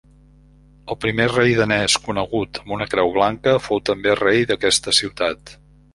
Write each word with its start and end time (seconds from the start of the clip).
El 0.93 0.97
primer 1.03 1.27
rei 1.33 1.53
danès 1.59 1.97
conegut 2.07 2.59
amb 2.63 2.73
una 2.77 2.87
creu 2.95 3.13
blanca 3.19 3.53
fou 3.67 3.83
també 3.91 4.17
rei 4.25 4.45
d'aquesta 4.53 4.99
ciutat. 5.03 5.55